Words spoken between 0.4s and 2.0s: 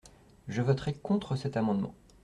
Je voterai contre cet amendement.